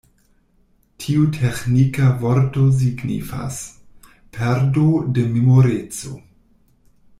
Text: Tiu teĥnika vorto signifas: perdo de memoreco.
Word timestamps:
Tiu 1.03 1.27
teĥnika 1.35 2.07
vorto 2.23 2.65
signifas: 2.79 3.61
perdo 4.39 4.87
de 5.19 5.29
memoreco. 5.37 6.19